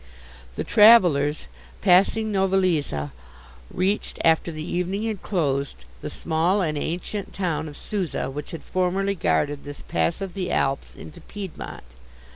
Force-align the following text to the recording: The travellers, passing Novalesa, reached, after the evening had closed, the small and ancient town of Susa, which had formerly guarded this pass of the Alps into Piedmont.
The 0.55 0.63
travellers, 0.63 1.45
passing 1.81 2.31
Novalesa, 2.31 3.11
reached, 3.71 4.17
after 4.25 4.51
the 4.51 4.63
evening 4.63 5.03
had 5.03 5.21
closed, 5.21 5.85
the 6.01 6.09
small 6.09 6.63
and 6.63 6.75
ancient 6.75 7.33
town 7.33 7.67
of 7.67 7.77
Susa, 7.77 8.27
which 8.31 8.49
had 8.49 8.63
formerly 8.63 9.13
guarded 9.13 9.63
this 9.63 9.83
pass 9.83 10.19
of 10.19 10.33
the 10.33 10.49
Alps 10.51 10.95
into 10.95 11.21
Piedmont. 11.21 11.83